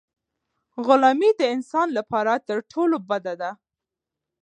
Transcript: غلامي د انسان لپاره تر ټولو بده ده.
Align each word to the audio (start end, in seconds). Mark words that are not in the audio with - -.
غلامي 0.85 1.31
د 1.39 1.41
انسان 1.55 1.87
لپاره 1.97 2.33
تر 2.47 2.57
ټولو 2.71 2.95
بده 3.09 3.33
ده. 3.41 3.51